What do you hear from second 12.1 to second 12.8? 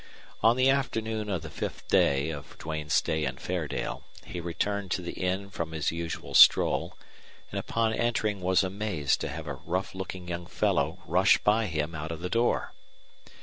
of the door.